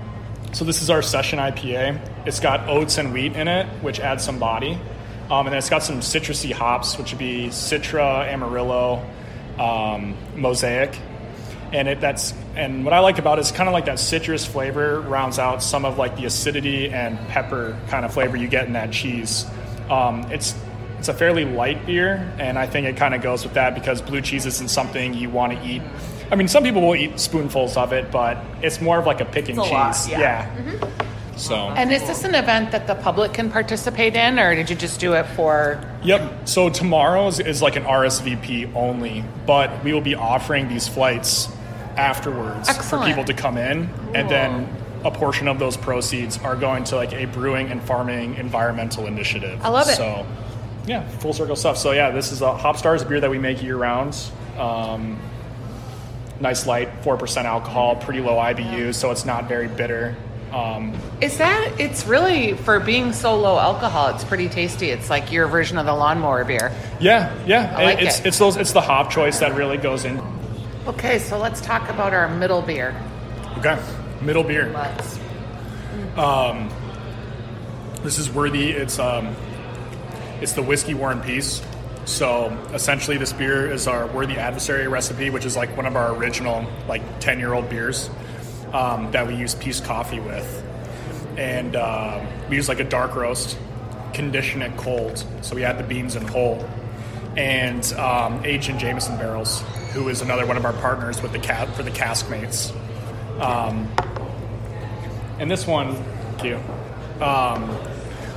so 0.52 0.66
this 0.66 0.82
is 0.84 0.90
our 0.90 1.02
session 1.04 1.38
IPA. 1.40 2.00
It's 2.28 2.40
got 2.40 2.68
oats 2.68 2.98
and 3.00 3.14
wheat 3.14 3.34
in 3.34 3.48
it, 3.48 3.66
which 3.84 4.00
adds 4.00 4.24
some 4.24 4.38
body, 4.40 4.78
um, 5.30 5.46
and 5.46 5.50
then 5.50 5.58
it's 5.58 5.70
got 5.70 5.84
some 5.84 6.00
citrusy 6.00 6.52
hops, 6.52 6.98
which 6.98 7.12
would 7.12 7.20
be 7.20 7.48
Citra, 7.48 8.28
Amarillo, 8.28 9.06
um, 9.60 10.16
Mosaic, 10.36 10.98
and 11.72 11.88
it 11.88 12.02
that's 12.02 12.34
and 12.56 12.84
what 12.84 12.94
I 12.94 13.00
like 13.00 13.20
about 13.20 13.38
it 13.38 13.42
is 13.42 13.52
kind 13.52 13.70
of 13.70 13.74
like 13.74 13.86
that 13.86 14.00
citrus 14.00 14.46
flavor 14.46 15.02
rounds 15.02 15.38
out 15.38 15.62
some 15.62 15.86
of 15.86 15.98
like 15.98 16.16
the 16.18 16.26
acidity 16.26 16.90
and 16.90 17.18
pepper 17.28 17.78
kind 17.88 18.06
of 18.06 18.14
flavor 18.14 18.38
you 18.38 18.48
get 18.48 18.66
in 18.66 18.74
that 18.74 18.92
cheese. 18.92 19.46
Um, 19.90 20.26
it's 20.32 20.56
it's 20.98 21.08
a 21.08 21.14
fairly 21.14 21.46
light 21.46 21.86
beer, 21.86 22.34
and 22.40 22.58
I 22.58 22.66
think 22.66 22.88
it 22.88 22.98
kind 22.98 23.14
of 23.14 23.22
goes 23.22 23.44
with 23.44 23.54
that 23.54 23.76
because 23.76 24.02
blue 24.02 24.22
cheese 24.22 24.46
isn't 24.46 24.70
something 24.70 25.14
you 25.14 25.30
want 25.30 25.54
to 25.54 25.66
eat. 25.66 25.82
I 26.32 26.36
mean, 26.36 26.48
some 26.48 26.64
people 26.64 26.82
will 26.82 26.96
eat 26.96 27.20
spoonfuls 27.20 27.78
of 27.78 27.94
it, 27.94 28.12
but 28.12 28.38
it's 28.62 28.82
more 28.82 29.00
of 29.00 29.06
like 29.06 29.22
a 29.22 29.26
picking 29.26 29.56
cheese. 29.56 29.72
lot, 29.72 30.08
yeah. 30.10 31.00
So. 31.40 31.56
And 31.70 31.92
is 31.92 32.02
this 32.02 32.26
an 32.26 32.36
event 32.36 32.72
that 32.72 32.86
the 32.86 32.96
public 32.96 33.34
can 33.34 33.50
participate 33.50 34.16
in, 34.16 34.38
or 34.40 34.56
did 34.56 34.70
you 34.70 34.76
just 34.76 35.00
do 35.00 35.14
it 35.14 35.26
for? 35.36 35.82
Yep. 36.04 36.48
So 36.48 36.70
tomorrow's 36.70 37.40
is 37.40 37.62
like 37.62 37.76
an 37.76 37.84
RSVP 37.84 38.76
only, 38.76 39.24
but 39.46 39.84
we 39.84 39.94
will 39.94 40.02
be 40.02 40.16
offering 40.16 40.68
these 40.68 40.88
flights 40.88 41.48
afterwards 41.96 42.70
Excellent. 42.70 43.06
for 43.06 43.10
people 43.10 43.24
to 43.26 43.34
come 43.34 43.58
in, 43.58 43.90
and 44.14 44.30
then 44.30 44.76
a 45.06 45.12
portion 45.12 45.48
of 45.48 45.60
those 45.60 45.78
proceeds 45.78 46.38
are 46.40 46.56
going 46.56 46.84
to 46.86 46.96
like 46.96 47.14
a 47.14 47.26
brewing 47.26 47.70
and 47.70 47.82
farming 47.82 48.36
environmental 48.36 49.06
initiative. 49.06 49.60
I 49.64 49.70
love 49.70 49.88
it. 49.88 49.96
So, 49.96 50.26
yeah, 50.86 51.08
full 51.20 51.34
circle 51.34 51.56
stuff. 51.56 51.78
So 51.78 51.92
yeah, 51.92 52.12
this 52.12 52.32
is 52.32 52.42
a 52.42 52.54
Hop 52.54 52.78
Stars 52.78 53.04
beer 53.04 53.22
that 53.22 53.30
we 53.30 53.40
make 53.40 53.64
year 53.64 53.78
round. 53.78 54.18
Um, 54.58 55.18
nice 56.42 56.68
light, 56.68 56.90
four 57.02 57.16
percent 57.16 57.48
alcohol, 57.48 57.96
pretty 57.96 58.20
low 58.20 58.36
IBU, 58.36 58.94
so 58.94 59.12
it's 59.12 59.26
not 59.26 59.48
very 59.48 59.68
bitter. 59.68 60.18
Um, 60.52 60.94
Is 61.22 61.38
that? 61.38 61.80
It's 61.80 62.06
really 62.08 62.54
for 62.54 62.80
being 62.80 63.14
so 63.14 63.36
low 63.36 63.60
alcohol. 63.60 64.10
It's 64.10 64.24
pretty 64.24 64.50
tasty. 64.50 64.90
It's 64.90 65.10
like 65.10 65.32
your 65.32 65.48
version 65.48 65.78
of 65.78 65.86
the 65.86 65.94
lawnmower 65.94 66.44
beer. 66.44 66.72
yeah, 67.00 67.34
yeah, 67.46 67.76
I 67.78 67.84
like 67.84 68.02
it's 68.02 68.20
it. 68.20 68.28
it's 68.28 68.40
those 68.40 68.58
it's 68.58 68.72
the 68.72 68.82
hop 68.82 69.12
choice 69.12 69.40
that 69.40 69.56
really 69.56 69.78
goes 69.78 70.06
in. 70.06 70.20
Okay, 70.88 71.20
so 71.20 71.38
let's 71.38 71.62
talk 71.62 71.88
about 71.90 72.14
our 72.14 72.28
middle 72.28 72.62
beer. 72.62 72.96
Okay, 73.60 73.80
middle 74.22 74.44
beer. 74.44 74.72
Let's. 74.74 75.20
This 78.04 78.18
is 78.18 78.32
worthy. 78.32 78.72
It's 78.72 78.98
um, 78.98 79.36
it's 80.42 80.54
the 80.54 80.64
whiskey 80.64 80.94
War 80.94 81.12
and 81.12 81.22
Peace. 81.22 81.62
So 82.06 82.50
essentially, 82.74 83.18
this 83.18 83.34
beer 83.34 83.72
is 83.72 83.88
our 83.88 84.08
worthy 84.08 84.38
adversary 84.38 84.88
recipe, 84.88 85.30
which 85.30 85.46
is 85.46 85.56
like 85.56 85.76
one 85.78 85.86
of 85.86 85.96
our 85.96 86.16
original 86.16 86.66
like 86.88 87.02
ten 87.20 87.40
year 87.40 87.54
old 87.54 87.70
beers 87.70 88.10
um, 88.74 89.12
that 89.12 89.28
we 89.28 89.36
use 89.36 89.56
peace 89.56 89.80
coffee 89.80 90.20
with, 90.20 90.64
and 91.38 91.76
uh, 91.76 92.26
we 92.50 92.56
use 92.56 92.70
like 92.70 92.80
a 92.80 92.84
dark 92.84 93.16
roast, 93.16 93.58
condition 94.14 94.62
it 94.62 94.76
cold. 94.78 95.24
So 95.42 95.56
we 95.56 95.64
add 95.64 95.78
the 95.78 95.84
beans 95.84 96.16
in 96.16 96.28
whole, 96.28 96.68
and 97.38 97.86
um, 97.94 98.44
Jameson 98.44 99.18
barrels, 99.18 99.62
who 99.94 100.10
is 100.10 100.22
another 100.22 100.46
one 100.46 100.58
of 100.58 100.66
our 100.66 100.74
partners 100.74 101.22
with 101.22 101.32
the 101.32 101.40
cat 101.40 101.74
for 101.76 101.84
the 101.84 101.92
cask 101.92 102.30
mates. 102.30 102.72
Um, 103.40 103.90
and 105.40 105.50
this 105.50 105.66
one. 105.66 105.96
Um, 107.22 107.78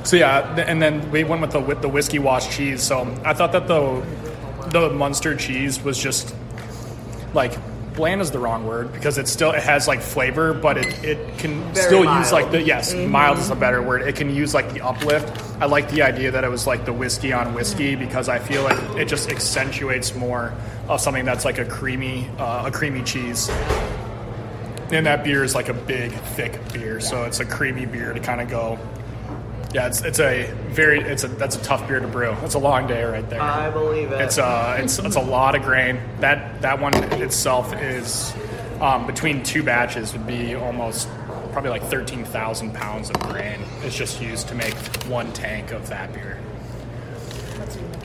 so 0.03 0.17
yeah, 0.17 0.55
and 0.55 0.81
then 0.81 1.09
we 1.11 1.23
went 1.23 1.41
with 1.41 1.51
the 1.51 1.59
with 1.59 1.81
the 1.81 1.89
whiskey 1.89 2.19
wash 2.19 2.55
cheese. 2.55 2.83
So 2.83 3.01
I 3.23 3.33
thought 3.33 3.51
that 3.53 3.67
the 3.67 4.05
the 4.69 4.89
Munster 4.89 5.35
cheese 5.35 5.81
was 5.81 5.97
just 5.97 6.35
like 7.33 7.53
bland 7.95 8.21
is 8.21 8.31
the 8.31 8.39
wrong 8.39 8.65
word 8.65 8.91
because 8.91 9.17
it 9.17 9.27
still 9.27 9.51
it 9.51 9.63
has 9.63 9.87
like 9.87 10.01
flavor, 10.01 10.53
but 10.53 10.77
it, 10.77 11.03
it 11.03 11.37
can 11.37 11.61
Very 11.73 11.85
still 11.85 12.17
use 12.17 12.31
like 12.31 12.51
the 12.51 12.61
yes 12.61 12.93
mild 12.93 13.37
is 13.37 13.49
a 13.49 13.55
better 13.55 13.81
word. 13.81 14.01
It 14.01 14.15
can 14.15 14.33
use 14.33 14.53
like 14.53 14.73
the 14.73 14.81
uplift. 14.81 15.41
I 15.61 15.65
like 15.65 15.89
the 15.89 16.01
idea 16.01 16.31
that 16.31 16.43
it 16.43 16.49
was 16.49 16.67
like 16.67 16.85
the 16.85 16.93
whiskey 16.93 17.33
on 17.33 17.53
whiskey 17.53 17.95
because 17.95 18.29
I 18.29 18.39
feel 18.39 18.63
like 18.63 18.79
it 18.97 19.07
just 19.07 19.29
accentuates 19.29 20.15
more 20.15 20.53
of 20.89 20.99
something 20.99 21.25
that's 21.25 21.45
like 21.45 21.59
a 21.59 21.65
creamy 21.65 22.29
uh, 22.37 22.65
a 22.67 22.71
creamy 22.71 23.03
cheese. 23.03 23.49
And 24.91 25.05
that 25.07 25.23
beer 25.23 25.43
is 25.43 25.55
like 25.55 25.69
a 25.69 25.73
big, 25.73 26.11
thick 26.11 26.59
beer, 26.71 26.99
so 26.99 27.23
it's 27.23 27.39
a 27.39 27.45
creamy 27.45 27.85
beer 27.85 28.13
to 28.13 28.19
kind 28.19 28.41
of 28.41 28.49
go. 28.49 28.77
Yeah, 29.73 29.87
it's 29.87 30.01
it's 30.01 30.19
a 30.19 30.51
very 30.67 30.99
it's 31.01 31.23
a 31.23 31.27
that's 31.27 31.55
a 31.55 31.61
tough 31.63 31.87
beer 31.87 31.99
to 31.99 32.07
brew. 32.07 32.33
It's 32.43 32.53
a 32.53 32.59
long 32.59 32.85
day 32.85 33.03
right 33.03 33.27
there. 33.27 33.41
I 33.41 33.71
believe 33.71 34.11
it. 34.11 34.21
It's 34.21 34.37
a 34.37 34.77
it's 34.79 34.99
it's 34.99 35.15
a 35.15 35.21
lot 35.21 35.55
of 35.55 35.63
grain. 35.63 35.99
That 36.19 36.61
that 36.61 36.79
one 36.79 36.93
itself 37.13 37.73
is 37.73 38.33
um, 38.81 39.07
between 39.07 39.41
two 39.41 39.63
batches 39.63 40.13
would 40.13 40.27
be 40.27 40.53
almost 40.53 41.07
probably 41.53 41.71
like 41.71 41.83
thirteen 41.83 42.23
thousand 42.23 42.75
pounds 42.75 43.09
of 43.09 43.19
grain. 43.21 43.59
It's 43.81 43.97
just 43.97 44.21
used 44.21 44.47
to 44.49 44.55
make 44.55 44.75
one 45.05 45.33
tank 45.33 45.71
of 45.71 45.89
that 45.89 46.13
beer. 46.13 46.39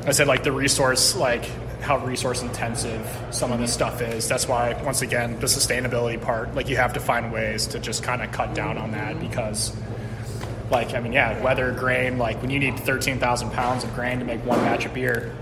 I 0.07 0.13
said 0.13 0.27
like 0.27 0.45
the 0.45 0.53
resource 0.53 1.17
like 1.17 1.45
how 1.83 1.99
resource 2.05 2.43
intensive 2.43 3.07
some 3.31 3.53
of 3.53 3.59
this 3.61 3.75
stuff 3.75 4.01
is. 4.01 4.27
That's 4.27 4.49
why 4.49 4.81
once 4.85 5.03
again 5.03 5.39
the 5.39 5.47
sustainability 5.47 6.21
part 6.21 6.55
like 6.55 6.71
you 6.71 6.77
have 6.77 6.95
to 6.95 7.01
find 7.01 7.31
ways 7.31 7.67
to 7.69 7.79
just 7.79 8.03
kind 8.03 8.23
of 8.23 8.33
cut 8.33 8.55
down 8.55 8.79
on 8.79 8.93
that 8.93 9.21
because 9.21 9.77
like 10.71 10.95
I 10.95 11.01
mean 11.01 11.13
yeah 11.13 11.43
weather 11.43 11.73
grain 11.73 12.19
like 12.19 12.41
when 12.43 12.51
you 12.51 12.59
need 12.59 12.79
thirteen 12.81 13.19
thousand 13.19 13.51
pounds 13.53 13.85
of 13.85 13.95
grain 13.95 14.19
to 14.19 14.25
make 14.25 14.45
one 14.45 14.59
batch 14.61 14.85
of 14.85 14.95
beer 14.95 15.35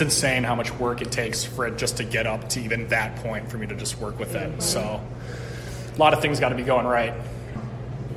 insane 0.00 0.44
how 0.44 0.54
much 0.54 0.72
work 0.78 1.02
it 1.02 1.12
takes 1.12 1.44
for 1.44 1.66
it 1.66 1.76
just 1.76 1.98
to 1.98 2.04
get 2.04 2.26
up 2.26 2.48
to 2.50 2.60
even 2.60 2.88
that 2.88 3.16
point 3.16 3.50
for 3.50 3.58
me 3.58 3.66
to 3.66 3.74
just 3.74 3.98
work 3.98 4.18
with 4.18 4.34
it. 4.34 4.62
So 4.62 4.80
a 4.80 5.98
lot 5.98 6.14
of 6.14 6.22
things 6.22 6.40
got 6.40 6.50
to 6.50 6.54
be 6.54 6.62
going 6.62 6.86
right. 6.86 7.12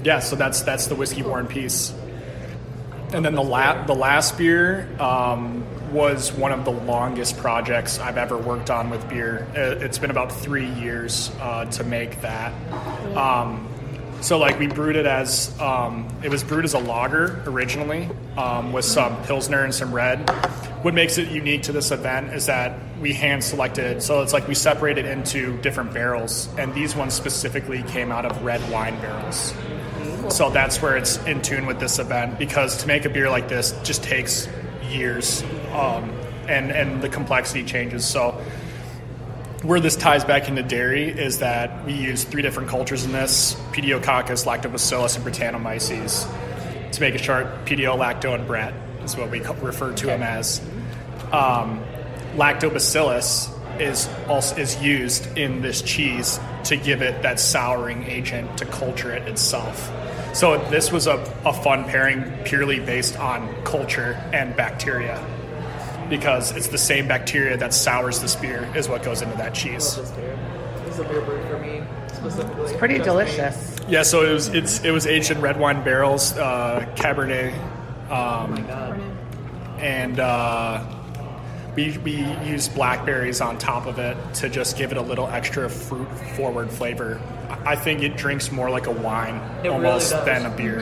Yeah, 0.03 0.19
so 0.19 0.35
that's 0.35 0.61
that's 0.61 0.87
the 0.87 0.95
whiskey 0.95 1.21
and 1.21 1.49
peace. 1.49 1.93
And 3.11 3.25
then 3.25 3.35
the 3.35 3.43
la- 3.43 3.85
the 3.85 3.95
last 3.95 4.37
beer 4.37 4.87
um, 4.99 5.65
was 5.91 6.31
one 6.31 6.51
of 6.51 6.63
the 6.63 6.71
longest 6.71 7.37
projects 7.37 7.99
I've 7.99 8.17
ever 8.17 8.37
worked 8.37 8.69
on 8.69 8.89
with 8.89 9.07
beer. 9.09 9.47
Uh, 9.55 9.83
It's 9.83 9.97
been 9.97 10.11
about 10.11 10.31
three 10.31 10.69
years 10.75 11.31
uh, 11.41 11.65
to 11.65 11.83
make 11.83 12.21
that. 12.21 12.53
Um, 13.15 13.67
so 14.23 14.37
like 14.37 14.57
we 14.57 14.67
brewed 14.67 14.95
it 14.95 15.05
as 15.05 15.53
um, 15.59 16.07
it 16.23 16.29
was 16.29 16.45
brewed 16.45 16.63
as 16.63 16.73
a 16.73 16.79
lager 16.79 17.43
originally 17.45 18.09
um, 18.37 18.71
with 18.71 18.85
some 18.85 19.21
pilsner 19.25 19.65
and 19.65 19.75
some 19.75 19.93
red. 19.93 20.29
What 20.81 20.93
makes 20.93 21.17
it 21.17 21.29
unique 21.29 21.63
to 21.63 21.73
this 21.73 21.91
event 21.91 22.33
is 22.33 22.45
that 22.45 22.79
we 23.01 23.11
hand 23.11 23.43
selected. 23.43 24.01
So 24.01 24.21
it's 24.21 24.31
like 24.31 24.47
we 24.47 24.55
separated 24.55 25.05
into 25.05 25.57
different 25.61 25.93
barrels, 25.93 26.47
and 26.57 26.73
these 26.73 26.95
ones 26.95 27.13
specifically 27.13 27.83
came 27.83 28.13
out 28.13 28.25
of 28.25 28.41
red 28.43 28.61
wine 28.71 28.95
barrels. 29.01 29.53
So 30.29 30.49
that's 30.49 30.81
where 30.81 30.95
it's 30.95 31.17
in 31.25 31.41
tune 31.41 31.65
with 31.65 31.81
this 31.81 31.99
event 31.99 32.39
because 32.39 32.77
to 32.77 32.87
make 32.87 33.03
a 33.03 33.09
beer 33.09 33.29
like 33.29 33.49
this 33.49 33.77
just 33.83 34.03
takes 34.03 34.47
years, 34.89 35.43
um, 35.73 36.09
and 36.47 36.71
and 36.71 37.01
the 37.01 37.09
complexity 37.09 37.65
changes. 37.65 38.05
So 38.05 38.41
where 39.63 39.79
this 39.79 39.95
ties 39.95 40.25
back 40.25 40.49
into 40.49 40.61
dairy 40.61 41.07
is 41.07 41.39
that 41.39 41.85
we 41.85 41.93
use 41.93 42.25
three 42.25 42.41
different 42.41 42.69
cultures 42.69 43.05
in 43.05 43.13
this: 43.13 43.55
Pediococcus, 43.71 44.45
Lactobacillus, 44.45 45.15
and 45.15 45.25
Brettanomyces. 45.25 46.29
To 46.91 47.01
make 47.01 47.15
a 47.15 47.17
short, 47.17 47.65
Pedio, 47.65 47.97
Lacto, 47.97 48.35
and 48.35 48.45
Brett 48.45 48.73
is 49.03 49.17
what 49.17 49.31
we 49.31 49.39
refer 49.39 49.93
to 49.93 50.05
them 50.05 50.21
as. 50.21 50.61
Um, 51.31 51.83
lactobacillus 52.35 53.49
is 53.79 54.07
also 54.27 54.55
is 54.57 54.81
used 54.81 55.37
in 55.37 55.61
this 55.61 55.81
cheese 55.81 56.39
to 56.65 56.77
give 56.77 57.01
it 57.01 57.23
that 57.23 57.39
souring 57.39 58.03
agent 58.03 58.57
to 58.59 58.65
culture 58.65 59.11
it 59.11 59.27
itself. 59.27 59.91
So 60.35 60.57
this 60.69 60.91
was 60.91 61.07
a, 61.07 61.17
a 61.45 61.53
fun 61.53 61.85
pairing 61.85 62.23
purely 62.43 62.79
based 62.79 63.17
on 63.17 63.53
culture 63.63 64.13
and 64.33 64.55
bacteria 64.55 65.23
because 66.17 66.51
it's 66.55 66.67
the 66.67 66.77
same 66.77 67.07
bacteria 67.07 67.57
that 67.57 67.73
sours 67.73 68.19
this 68.19 68.35
beer 68.35 68.71
is 68.75 68.87
what 68.87 69.01
goes 69.01 69.23
into 69.23 69.35
that 69.35 69.51
cheese. 69.55 69.95
This 69.95 70.11
beer. 70.11 70.37
This 70.85 70.93
is 70.93 70.99
a 70.99 71.03
beer 71.05 71.21
brew 71.21 71.43
for 71.47 71.57
me 71.57 71.81
specifically. 72.13 72.63
It's 72.65 72.77
Pretty 72.77 72.99
delicious. 72.99 73.75
Yeah, 73.89 74.03
so 74.03 74.23
it 74.23 74.31
was 74.31 74.49
it's 74.49 74.83
it 74.83 74.91
was 74.91 75.07
aged 75.07 75.31
in 75.31 75.41
red 75.41 75.59
wine 75.59 75.83
barrels, 75.83 76.33
uh, 76.33 76.85
Cabernet, 76.95 77.51
Oh 78.11 78.45
my 78.47 78.61
god. 78.61 79.01
and 79.79 80.19
uh, 80.19 80.85
we 81.75 81.97
we 81.97 82.23
used 82.45 82.75
blackberries 82.75 83.41
on 83.41 83.57
top 83.57 83.87
of 83.87 83.97
it 83.97 84.15
to 84.35 84.49
just 84.49 84.77
give 84.77 84.91
it 84.91 84.97
a 84.99 85.01
little 85.01 85.27
extra 85.27 85.67
fruit 85.67 86.07
forward 86.35 86.69
flavor. 86.69 87.19
I 87.65 87.75
think 87.75 88.03
it 88.03 88.17
drinks 88.17 88.51
more 88.51 88.69
like 88.69 88.85
a 88.85 88.91
wine 88.91 89.41
It 89.63 89.69
almost 89.69 90.11
does. 90.11 90.25
than 90.25 90.45
a 90.45 90.55
beer, 90.55 90.81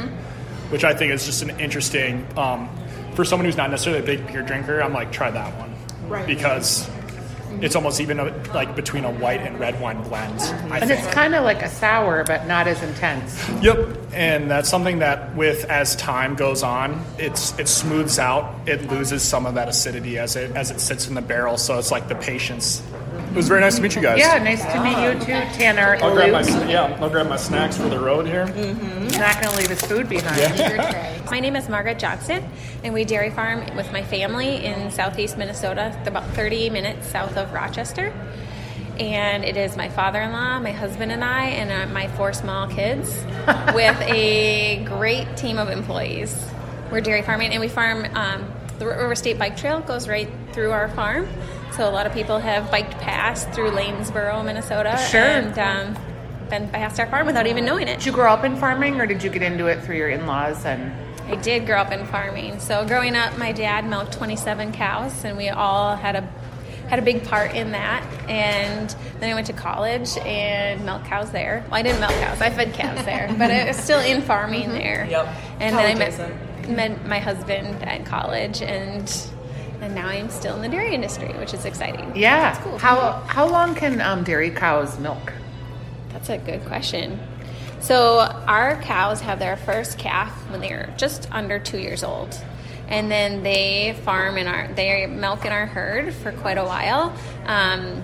which 0.72 0.84
I 0.84 0.94
think 0.94 1.14
is 1.14 1.26
just 1.26 1.42
an 1.42 1.58
interesting. 1.58 2.28
Um, 2.38 2.70
for 3.14 3.26
someone 3.26 3.46
who's 3.46 3.58
not 3.58 3.70
necessarily 3.70 4.02
a 4.02 4.06
big 4.06 4.26
beer 4.28 4.42
drinker, 4.42 4.82
I'm 4.82 4.94
like 4.94 5.12
try 5.12 5.32
that 5.32 5.58
one 5.58 5.74
Right. 6.08 6.28
because 6.28 6.88
mm-hmm. 6.88 7.64
it's 7.64 7.76
almost 7.76 8.02
even 8.02 8.20
a, 8.20 8.26
like 8.54 8.76
between 8.76 9.06
a 9.06 9.12
white 9.12 9.40
and 9.42 9.60
red 9.60 9.80
wine 9.80 10.02
blend. 10.04 10.40
Mm-hmm. 10.40 10.74
I 10.74 10.80
And 10.80 10.90
think. 10.90 11.04
it's 11.04 11.14
kind 11.14 11.36
of 11.36 11.44
like 11.46 11.62
a 11.62 11.70
sour, 11.70 12.24
but 12.26 12.48
not 12.48 12.68
as 12.68 12.82
intense. 12.84 13.48
Yep, 13.62 13.98
and 14.14 14.52
that's 14.52 14.70
something 14.70 15.00
that 15.00 15.34
with 15.36 15.64
as 15.66 15.96
time 15.96 16.36
goes 16.36 16.64
on, 16.64 17.02
it's 17.18 17.58
it 17.60 17.68
smooths 17.70 18.20
out. 18.20 18.56
It 18.68 18.90
loses 18.92 19.24
some 19.24 19.46
of 19.46 19.56
that 19.56 19.70
acidity 19.70 20.18
as 20.18 20.36
it 20.36 20.52
as 20.56 20.70
it 20.72 20.80
sits 20.82 21.08
in 21.08 21.14
the 21.16 21.22
barrel. 21.22 21.58
So 21.58 21.78
it's 21.80 21.92
like 21.92 22.08
the 22.10 22.16
patience. 22.16 22.84
It 23.30 23.36
was 23.36 23.48
very 23.48 23.62
nice 23.62 23.78
to 23.78 23.82
meet 23.82 23.96
you 23.96 24.02
guys. 24.02 24.20
Yeah, 24.20 24.38
nice 24.44 24.62
to 24.62 24.84
meet 24.84 24.98
you 25.02 25.14
too, 25.20 25.58
Tanner. 25.58 25.98
I'll 26.02 26.14
grab 26.14 26.32
my 26.34 26.70
yeah. 26.70 26.98
I'll 27.00 27.10
grab 27.10 27.30
my 27.30 27.38
snacks 27.38 27.78
for 27.78 27.88
the 27.88 27.98
road 28.00 28.28
here. 28.28 28.46
He's 28.48 29.01
not 29.22 29.40
going 29.40 29.54
to 29.54 29.58
leave 29.60 29.70
his 29.70 29.82
food 29.82 30.10
behind. 30.10 30.58
Your 30.58 30.70
tray. 30.78 31.22
My 31.30 31.40
name 31.40 31.56
is 31.56 31.70
Margaret 31.70 32.00
Johnson, 32.00 32.44
and 32.84 32.94
we 32.94 33.06
dairy 33.06 33.30
farm 33.30 33.64
with 33.76 33.92
my 33.92 34.04
family 34.04 34.66
in 34.66 34.90
southeast 34.90 35.38
Minnesota, 35.38 35.96
about 36.08 36.26
30 36.32 36.72
minutes 36.72 37.08
south 37.08 37.38
of 37.38 37.54
Rochester. 37.54 38.12
And 39.00 39.46
it 39.46 39.58
is 39.58 39.78
my 39.78 39.90
father 39.90 40.20
in 40.22 40.32
law, 40.32 40.60
my 40.60 40.72
husband, 40.72 41.12
and 41.12 41.24
I, 41.24 41.46
and 41.50 41.72
uh, 41.72 41.94
my 41.94 42.08
four 42.10 42.34
small 42.34 42.68
kids 42.68 43.10
with 43.76 44.00
a 44.02 44.84
great 44.86 45.38
team 45.38 45.58
of 45.60 45.70
employees. 45.70 46.36
We're 46.92 47.02
dairy 47.02 47.22
farming, 47.22 47.52
and 47.52 47.62
we 47.62 47.68
farm 47.68 48.06
um, 48.16 48.52
the 48.80 48.88
River 48.88 49.16
State 49.16 49.38
Bike 49.38 49.56
Trail 49.56 49.82
goes 49.82 50.08
right 50.08 50.30
through 50.52 50.72
our 50.72 50.90
farm. 50.90 51.28
So 51.74 51.88
a 51.88 51.92
lot 51.92 52.06
of 52.08 52.14
people 52.14 52.40
have 52.40 52.70
biked 52.72 52.98
past 53.00 53.50
through 53.52 53.70
Lanesboro, 53.72 54.44
Minnesota, 54.44 54.98
Sure. 55.10 55.22
and 55.22 55.58
um, 55.60 55.96
been 56.52 56.68
past 56.70 57.00
our 57.00 57.08
farm 57.08 57.26
without 57.26 57.48
even 57.48 57.66
knowing 57.66 57.88
it. 57.88 57.98
Did 57.98 58.06
you 58.06 58.12
grow 58.12 58.32
up 58.32 58.44
in 58.44 58.56
farming 58.58 59.02
or 59.02 59.08
did 59.08 59.24
you 59.24 59.32
get 59.32 59.42
into 59.42 59.66
it 59.66 59.82
through 59.84 59.98
your 59.98 60.10
in 60.10 60.28
laws? 60.28 60.64
And 60.66 60.94
I 61.32 61.36
did 61.42 61.66
grow 61.66 61.78
up 61.80 61.92
in 61.92 62.06
farming. 62.06 62.60
So 62.60 62.86
growing 62.86 63.16
up, 63.16 63.38
my 63.40 63.52
dad 63.54 63.88
milked 63.88 64.12
27 64.14 64.74
cows, 64.74 65.24
and 65.26 65.38
we 65.38 65.50
all 65.50 65.96
had 65.96 66.16
a 66.16 66.30
had 66.90 67.00
a 67.00 67.02
big 67.02 67.24
part 67.24 67.56
in 67.56 67.72
that. 67.72 68.06
And 68.30 68.94
then 69.22 69.32
I 69.32 69.34
went 69.34 69.48
to 69.48 69.54
college 69.54 70.18
and 70.18 70.84
milked 70.86 71.06
cows 71.06 71.32
there. 71.32 71.64
Well, 71.68 71.76
I 71.80 71.82
didn't 71.84 72.02
milk 72.02 72.12
cows; 72.12 72.42
I 72.42 72.50
fed 72.50 72.74
calves 72.74 73.06
there, 73.06 73.34
but 73.38 73.50
it 73.50 73.66
was 73.68 73.78
still 73.78 74.02
in 74.02 74.22
farming 74.22 74.70
there. 74.74 75.08
Yep. 75.10 75.28
And 75.62 75.78
then 75.78 75.86
I 75.86 75.98
met, 75.98 76.70
met 76.70 77.06
my 77.08 77.20
husband 77.20 77.82
at 77.84 78.06
college, 78.06 78.62
and 78.62 79.10
and 79.80 79.96
now 79.96 80.08
I'm 80.08 80.30
still 80.30 80.56
in 80.56 80.62
the 80.62 80.70
dairy 80.70 80.94
industry, 80.94 81.30
which 81.40 81.54
is 81.54 81.64
exciting. 81.66 82.12
yeah, 82.16 82.52
That's 82.52 82.64
cool. 82.64 82.78
how 82.78 83.24
how 83.28 83.48
long 83.48 83.74
can 83.74 84.02
um, 84.02 84.24
dairy 84.26 84.52
cows 84.52 85.00
milk? 85.00 85.32
That's 86.22 86.30
a 86.30 86.38
good 86.38 86.64
question. 86.68 87.20
So 87.80 88.20
our 88.20 88.80
cows 88.80 89.22
have 89.22 89.40
their 89.40 89.58
first 89.58 89.98
calf 89.98 90.32
when 90.52 90.62
they're 90.62 90.94
just 90.98 91.28
under 91.32 91.58
two 91.58 91.80
years 91.80 92.04
old, 92.04 92.40
and 92.88 93.10
then 93.10 93.42
they 93.42 93.98
farm 94.06 94.38
in 94.38 94.46
our 94.46 94.72
they 94.72 95.08
milk 95.08 95.46
in 95.46 95.52
our 95.52 95.66
herd 95.66 96.14
for 96.14 96.32
quite 96.32 96.60
a 96.60 96.64
while. 96.64 97.12
Um, 97.48 98.04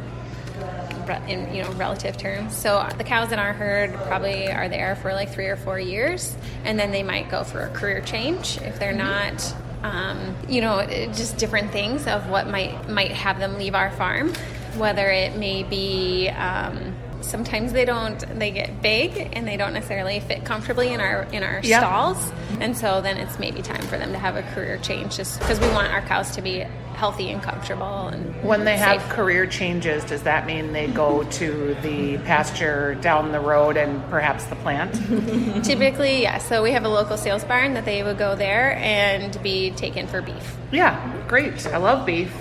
in 1.27 1.53
you 1.53 1.61
know 1.61 1.71
relative 1.73 2.17
terms, 2.17 2.57
so 2.57 2.89
the 2.97 3.03
cows 3.03 3.31
in 3.31 3.37
our 3.37 3.53
herd 3.53 3.93
probably 4.07 4.51
are 4.51 4.67
there 4.67 4.95
for 4.95 5.13
like 5.13 5.31
three 5.31 5.45
or 5.45 5.55
four 5.55 5.79
years, 5.79 6.35
and 6.65 6.79
then 6.79 6.91
they 6.91 7.03
might 7.03 7.29
go 7.29 7.43
for 7.43 7.61
a 7.61 7.69
career 7.69 8.01
change 8.01 8.57
if 8.61 8.79
they're 8.79 8.93
not 8.93 9.55
um, 9.83 10.35
you 10.49 10.61
know, 10.61 10.83
just 11.13 11.37
different 11.37 11.71
things 11.71 12.07
of 12.07 12.29
what 12.31 12.47
might 12.47 12.89
might 12.89 13.11
have 13.11 13.37
them 13.37 13.59
leave 13.59 13.75
our 13.75 13.91
farm. 13.91 14.33
Whether 14.75 15.07
it 15.07 15.37
may 15.37 15.61
be 15.61 16.29
um, 16.29 16.95
sometimes 17.27 17.73
they 17.73 17.85
don't 17.85 18.17
they 18.39 18.51
get 18.51 18.81
big 18.81 19.29
and 19.33 19.47
they 19.47 19.57
don't 19.57 19.73
necessarily 19.73 20.19
fit 20.19 20.45
comfortably 20.45 20.89
in 20.93 20.99
our 20.99 21.23
in 21.31 21.43
our 21.43 21.59
Yeah. 21.63 21.79
stalls, 21.79 22.31
and 22.59 22.75
so 22.77 23.01
then 23.01 23.17
it's 23.17 23.37
maybe 23.39 23.61
time 23.61 23.81
for 23.83 23.97
them 23.97 24.11
to 24.13 24.17
have 24.19 24.35
a 24.35 24.43
career 24.53 24.77
change, 24.81 25.17
just 25.17 25.39
because 25.39 25.59
we 25.59 25.67
want 25.69 25.91
our 25.91 26.01
cows 26.01 26.31
to 26.35 26.41
be 26.41 26.65
healthy 26.95 27.29
and 27.29 27.43
comfortable 27.43 28.07
and 28.07 28.43
When 28.43 28.65
they 28.65 28.75
have 28.75 29.03
career 29.09 29.45
changes, 29.45 30.03
does 30.05 30.23
that 30.23 30.47
mean 30.47 30.73
they 30.73 30.87
go 30.87 31.21
to 31.23 31.75
the 31.83 32.17
pasture 32.25 32.95
down 32.95 33.31
the 33.31 33.39
road 33.39 33.77
and 33.77 34.03
perhaps 34.09 34.45
the 34.45 34.55
plant? 34.55 34.95
Typically, 35.63 36.21
yes. 36.23 36.47
So 36.49 36.63
we 36.63 36.71
have 36.71 36.85
a 36.85 36.89
local 36.89 37.15
sales 37.17 37.43
barn 37.43 37.75
that 37.75 37.85
they 37.85 38.01
would 38.01 38.17
go 38.17 38.35
there 38.35 38.75
and 38.77 39.39
be 39.43 39.69
taken 39.71 40.07
for 40.07 40.23
beef. 40.23 40.57
yeah, 40.71 40.97
great. 41.27 41.67
I 41.67 41.77
love 41.77 42.03
beef. 42.05 42.33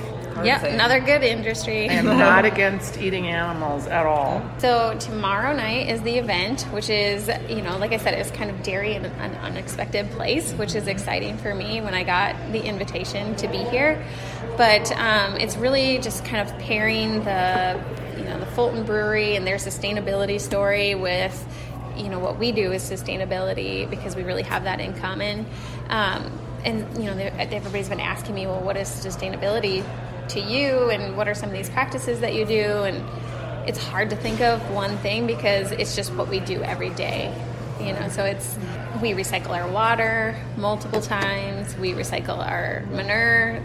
Yeah, 0.45 0.65
another 0.65 1.01
good 1.01 1.23
industry. 1.23 1.89
I 1.89 1.95
am 1.95 2.07
not 2.07 2.45
against 2.45 2.99
eating 2.99 3.27
animals 3.27 3.87
at 3.87 4.07
all. 4.07 4.43
So 4.59 4.97
tomorrow 4.99 5.55
night 5.57 5.89
is 5.89 6.03
the 6.03 6.17
event, 6.19 6.63
which 6.73 6.91
is, 6.91 7.31
you 7.49 7.63
know, 7.63 7.79
like 7.79 7.93
I 7.93 7.97
said, 7.97 8.15
it's 8.15 8.31
kind 8.31 8.51
of 8.51 8.63
dairy 8.63 8.95
in 8.95 9.05
an 9.05 9.35
unexpected 9.37 10.11
place, 10.11 10.53
which 10.53 10.75
is 10.75 10.87
exciting 10.87 11.39
for 11.39 11.55
me 11.55 11.81
when 11.81 11.95
I 11.95 12.05
got 12.05 12.35
the 12.53 12.63
invitation 12.63 13.35
to 13.37 13.49
be 13.49 13.59
here. 13.59 14.05
But 14.57 14.91
um, 14.93 15.37
it's 15.37 15.57
really 15.57 15.99
just 15.99 16.25
kind 16.25 16.49
of 16.49 16.59
pairing 16.59 17.25
the, 17.25 17.83
you 18.17 18.25
know, 18.25 18.39
the 18.39 18.47
Fulton 18.47 18.85
Brewery 18.85 19.37
and 19.37 19.47
their 19.47 19.57
sustainability 19.57 20.41
story 20.41 20.95
with, 20.95 21.47
you 21.97 22.09
know, 22.09 22.19
what 22.19 22.39
we 22.39 22.53
do 22.53 22.73
is 22.73 22.83
sustainability 22.83 23.89
because 23.89 24.15
we 24.15 24.23
really 24.23 24.43
have 24.43 24.65
that 24.65 24.81
in 24.81 24.95
common. 24.95 25.47
Um, 25.89 26.31
and 26.65 26.99
you 26.99 27.05
know, 27.05 27.17
everybody's 27.17 27.89
been 27.89 28.01
asking 28.01 28.35
me, 28.35 28.47
well, 28.47 28.61
what 28.61 28.77
is 28.77 28.89
sustainability 28.89 29.85
to 30.31 30.41
you, 30.41 30.91
and 30.91 31.17
what 31.17 31.29
are 31.29 31.35
some 31.35 31.51
of 31.51 31.55
these 31.55 31.71
practices 31.71 32.21
that 32.21 32.35
you 32.35 32.45
do, 32.45 32.83
and 32.83 33.05
it's 33.69 33.79
hard 33.79 34.11
to 34.11 34.17
think 34.17 34.41
of 34.41 34.71
one 34.71 34.97
thing 34.99 35.27
because 35.27 35.73
it's 35.73 35.97
just 35.97 36.13
what 36.15 36.29
we 36.29 36.41
do 36.41 36.63
every 36.63 36.91
day 36.91 37.35
you 37.81 37.93
know? 37.93 38.09
So 38.09 38.25
it's 38.25 38.59
we 39.03 39.13
recycle 39.13 39.51
our 39.51 39.69
water 39.71 40.37
multiple 40.57 41.01
times. 41.01 41.77
We 41.77 41.93
recycle 41.93 42.39
our 42.39 42.85
manure. 42.91 43.63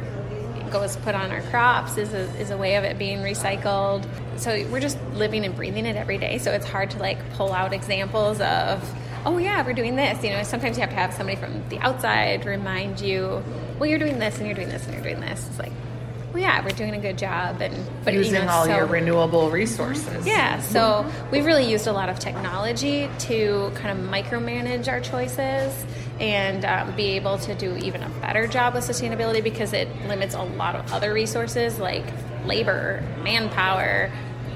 It 0.56 0.72
goes 0.72 0.96
put 0.98 1.15
on 1.15 1.32
our 1.32 1.41
crops 1.44 1.98
is 1.98 2.13
a, 2.13 2.22
is 2.39 2.50
a 2.50 2.58
way 2.58 2.75
of 2.75 2.84
it 2.84 2.98
being 2.98 3.20
recycled. 3.20 4.06
So 4.38 4.65
we're 4.68 4.82
just 4.82 5.01
living 5.13 5.46
and 5.46 5.56
breathing 5.56 5.86
it 5.86 5.96
every 5.96 6.18
day. 6.18 6.38
So 6.38 6.51
it's 6.51 6.65
hard 6.65 6.91
to 6.91 7.00
like 7.00 7.18
pull 7.34 7.53
out 7.53 7.74
examples 7.74 8.41
of 8.41 8.98
oh 9.24 9.38
yeah 9.38 9.63
we're 9.63 9.74
doing 9.74 9.96
this 9.96 10.24
you 10.24 10.32
know? 10.32 10.44
Sometimes 10.44 10.77
you 10.77 10.82
have 10.82 10.89
to 10.89 10.96
have 10.96 11.13
somebody 11.13 11.38
from 11.38 11.68
the 11.70 11.77
outside 11.80 12.46
remind 12.46 13.00
you 13.00 13.44
well 13.77 13.88
you're 13.88 14.00
doing 14.00 14.18
this 14.18 14.38
and 14.38 14.48
you're 14.48 14.56
doing 14.56 14.70
this 14.70 14.86
and 14.86 14.94
you're 14.94 15.03
doing 15.03 15.20
this. 15.20 15.48
It's 15.48 15.60
like 15.60 15.72
well 16.34 16.42
yeah 16.42 16.64
we're 16.64 16.70
doing 16.72 16.94
a 16.94 17.00
good 17.00 17.18
job 17.18 17.62
and 17.62 17.76
but 18.04 18.14
Using 18.14 18.36
you 18.36 18.42
know, 18.42 18.48
all 18.50 18.66
so- 18.66 18.76
your 18.76 18.86
renewable 18.86 19.50
resources. 19.52 20.26
yeah, 20.26 20.60
so 20.62 21.06
we've 21.32 21.46
really 21.46 21.70
used 21.70 21.88
a 21.88 21.94
lot 21.94 22.10
of 22.10 22.20
technology 22.20 23.10
to 23.20 23.72
kind 23.76 23.98
of 24.00 24.06
micromanage 24.10 24.88
our 24.88 25.00
choices 25.02 25.74
and 26.20 26.66
um, 26.66 26.96
be 26.96 27.12
able 27.12 27.38
to 27.40 27.56
do 27.56 27.76
even 27.78 28.04
a 28.04 28.10
better 28.22 28.46
job 28.48 28.74
with 28.76 28.84
sustainability 28.84 29.44
because 29.44 29.74
it 29.74 29.88
limits 30.08 30.36
a 30.36 30.42
lot 30.44 30.76
of 30.76 30.92
other 30.94 31.14
resources 31.14 31.80
like 31.80 32.06
labor, 32.46 33.04
manpower, 33.24 34.12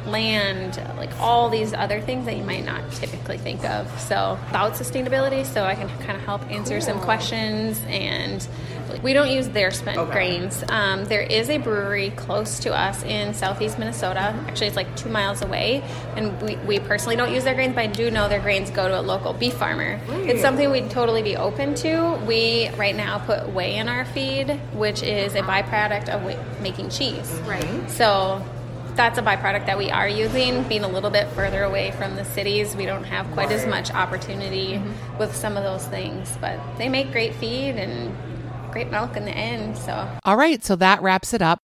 land, 0.05 0.77
like 0.97 1.09
all 1.19 1.49
these 1.49 1.73
other 1.73 1.99
things 2.01 2.25
that 2.25 2.37
you 2.37 2.43
might 2.43 2.63
not 2.63 2.91
typically 2.91 3.39
think 3.39 3.65
of. 3.65 3.87
So 3.99 4.37
about 4.49 4.73
sustainability, 4.73 5.43
so 5.45 5.63
I 5.63 5.73
can 5.73 5.89
kind 6.05 6.11
of 6.17 6.21
help 6.23 6.43
answer 6.51 6.79
some 6.81 6.99
questions 6.99 7.81
and 7.87 8.47
We 9.03 9.13
don't 9.13 9.29
use 9.29 9.47
their 9.49 9.71
spent 9.71 9.97
Okay. 9.97 10.11
grains. 10.11 10.63
Um, 10.69 11.05
there 11.05 11.21
is 11.21 11.49
a 11.49 11.57
brewery 11.57 12.11
close 12.15 12.59
to 12.59 12.73
us 12.73 13.03
in 13.03 13.33
southeast 13.33 13.77
Minnesota. 13.79 14.35
Actually, 14.47 14.67
it's 14.67 14.75
like 14.75 14.95
two 14.95 15.09
miles 15.09 15.41
away, 15.41 15.83
and 16.15 16.41
we, 16.41 16.55
we 16.57 16.79
personally 16.79 17.15
don't 17.15 17.33
use 17.33 17.43
their 17.43 17.53
grains, 17.55 17.75
but 17.75 17.81
I 17.83 17.87
do 17.87 18.09
know 18.11 18.27
their 18.29 18.39
grains 18.41 18.69
go 18.71 18.87
to 18.87 18.99
a 18.99 19.01
local 19.01 19.33
beef 19.33 19.53
farmer. 19.55 19.99
It's 20.09 20.41
something 20.41 20.69
we'd 20.71 20.89
totally 20.89 21.21
be 21.23 21.35
open 21.37 21.75
to. 21.75 22.15
We 22.27 22.69
right 22.77 22.95
now 22.95 23.19
put 23.19 23.49
whey 23.49 23.75
in 23.75 23.87
our 23.89 24.05
feed, 24.05 24.49
which 24.73 25.03
is 25.03 25.35
a 25.35 25.41
byproduct 25.41 26.09
of 26.09 26.23
whey- 26.23 26.39
making 26.61 26.89
cheese. 26.89 27.31
Right. 27.45 27.89
So 27.89 28.43
that's 28.95 29.17
a 29.17 29.21
byproduct 29.21 29.65
that 29.65 29.77
we 29.77 29.91
are 29.91 30.07
using. 30.07 30.63
Being 30.63 30.83
a 30.85 30.87
little 30.87 31.09
bit 31.09 31.27
further 31.29 31.63
away 31.63 31.91
from 31.91 32.15
the 32.15 32.23
cities, 32.23 32.75
we 32.77 32.85
don't 32.85 33.03
have 33.03 33.29
quite 33.33 33.51
as 33.51 33.65
much 33.67 33.91
opportunity 33.91 34.81
with 35.19 35.35
some 35.35 35.57
of 35.57 35.63
those 35.63 35.85
things. 35.87 36.37
But 36.39 36.59
they 36.77 36.87
make 36.87 37.11
great 37.11 37.35
feed 37.35 37.75
and 37.75 38.15
great 38.75 38.91
milk 38.91 39.15
in 39.15 39.23
the 39.23 39.31
end. 39.31 39.77
So 39.77 40.05
All 40.25 40.35
right, 40.35 40.61
so 40.61 40.75
that 40.75 41.01
wraps 41.01 41.33
it 41.33 41.41
up. 41.41 41.59